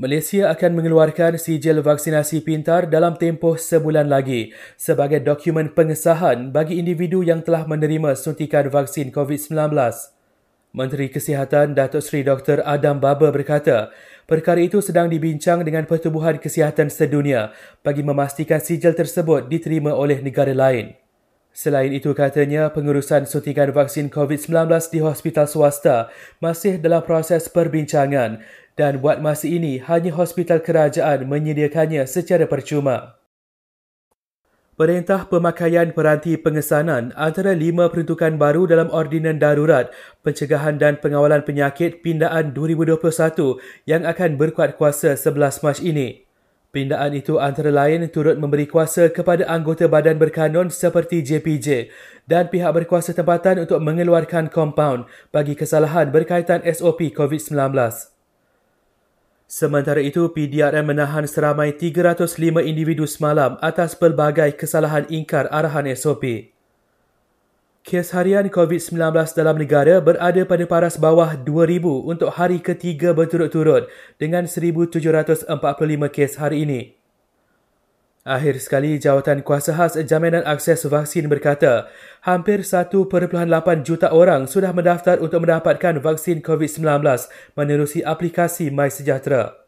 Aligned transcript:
Malaysia 0.00 0.48
akan 0.48 0.80
mengeluarkan 0.80 1.36
sijil 1.36 1.84
vaksinasi 1.84 2.40
pintar 2.40 2.88
dalam 2.88 3.20
tempoh 3.20 3.60
sebulan 3.60 4.08
lagi 4.08 4.48
sebagai 4.80 5.20
dokumen 5.20 5.76
pengesahan 5.76 6.56
bagi 6.56 6.80
individu 6.80 7.20
yang 7.20 7.44
telah 7.44 7.68
menerima 7.68 8.16
suntikan 8.16 8.72
vaksin 8.72 9.12
COVID-19. 9.12 9.68
Menteri 10.72 11.12
Kesihatan 11.12 11.76
Datuk 11.76 12.00
Seri 12.00 12.24
Dr. 12.24 12.64
Adam 12.64 12.96
Baba 12.96 13.28
berkata, 13.28 13.92
perkara 14.24 14.64
itu 14.64 14.80
sedang 14.80 15.12
dibincang 15.12 15.68
dengan 15.68 15.84
Pertubuhan 15.84 16.40
Kesihatan 16.40 16.88
Sedunia 16.88 17.52
bagi 17.84 18.00
memastikan 18.00 18.56
sijil 18.56 18.96
tersebut 18.96 19.52
diterima 19.52 19.92
oleh 19.92 20.24
negara 20.24 20.56
lain. 20.56 20.96
Selain 21.52 21.90
itu 21.90 22.14
katanya 22.16 22.70
pengurusan 22.70 23.26
suntikan 23.28 23.74
vaksin 23.74 24.08
COVID-19 24.08 24.70
di 24.94 25.04
hospital 25.04 25.44
swasta 25.44 26.08
masih 26.38 26.78
dalam 26.78 27.02
proses 27.02 27.50
perbincangan 27.50 28.40
dan 28.80 29.04
buat 29.04 29.20
masa 29.20 29.44
ini 29.44 29.76
hanya 29.84 30.16
hospital 30.16 30.64
kerajaan 30.64 31.28
menyediakannya 31.28 32.08
secara 32.08 32.48
percuma. 32.48 33.20
Perintah 34.80 35.28
pemakaian 35.28 35.92
peranti 35.92 36.40
pengesanan 36.40 37.12
antara 37.12 37.52
lima 37.52 37.92
peruntukan 37.92 38.40
baru 38.40 38.64
dalam 38.64 38.88
Ordinan 38.88 39.36
Darurat 39.36 39.92
Pencegahan 40.24 40.80
dan 40.80 40.96
Pengawalan 40.96 41.44
Penyakit 41.44 42.00
Pindaan 42.00 42.56
2021 42.56 43.60
yang 43.84 44.08
akan 44.08 44.40
berkuat 44.40 44.80
kuasa 44.80 45.20
11 45.20 45.60
Mac 45.60 45.84
ini. 45.84 46.24
Pindaan 46.72 47.12
itu 47.12 47.36
antara 47.36 47.68
lain 47.68 48.08
turut 48.08 48.40
memberi 48.40 48.64
kuasa 48.64 49.12
kepada 49.12 49.44
anggota 49.52 49.84
badan 49.84 50.16
berkanun 50.16 50.72
seperti 50.72 51.20
JPJ 51.28 51.92
dan 52.24 52.48
pihak 52.48 52.72
berkuasa 52.72 53.12
tempatan 53.12 53.60
untuk 53.60 53.84
mengeluarkan 53.84 54.48
kompaun 54.48 55.04
bagi 55.28 55.52
kesalahan 55.60 56.08
berkaitan 56.08 56.64
SOP 56.64 57.12
COVID-19. 57.12 58.16
Sementara 59.50 59.98
itu, 59.98 60.30
PDRM 60.30 60.94
menahan 60.94 61.26
seramai 61.26 61.74
305 61.74 62.62
individu 62.62 63.02
semalam 63.02 63.58
atas 63.58 63.98
pelbagai 63.98 64.54
kesalahan 64.54 65.10
ingkar 65.10 65.50
arahan 65.50 65.90
SOP. 65.90 66.54
Kes 67.82 68.14
harian 68.14 68.46
COVID-19 68.46 68.94
dalam 69.34 69.58
negara 69.58 69.98
berada 69.98 70.46
pada 70.46 70.64
paras 70.70 70.94
bawah 70.94 71.34
2,000 71.34 71.82
untuk 71.82 72.30
hari 72.30 72.62
ketiga 72.62 73.10
berturut-turut 73.10 73.90
dengan 74.22 74.46
1,745 74.46 75.50
kes 76.14 76.38
hari 76.38 76.62
ini. 76.62 76.99
Akhir 78.20 78.60
sekali, 78.60 79.00
Jawatan 79.00 79.40
Kuasa 79.40 79.72
Khas 79.72 79.96
Jaminan 79.96 80.44
Akses 80.44 80.84
Vaksin 80.84 81.24
berkata, 81.24 81.88
hampir 82.20 82.60
1.8 82.60 83.00
juta 83.80 84.12
orang 84.12 84.44
sudah 84.44 84.76
mendaftar 84.76 85.16
untuk 85.24 85.48
mendapatkan 85.48 85.96
vaksin 86.04 86.44
COVID-19 86.44 87.00
menerusi 87.56 88.04
aplikasi 88.04 88.68
MySejahtera. 88.68 89.60